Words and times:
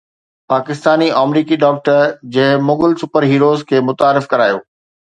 پاڪستاني 0.53 1.09
آمريڪي 1.23 1.55
ڊاڪٽر 1.65 2.01
جنهن 2.39 2.65
Mughal 2.73 2.91
super 3.05 3.23
heroes 3.35 3.59
کي 3.71 3.77
متعارف 3.91 4.25
ڪرايو 4.35 4.57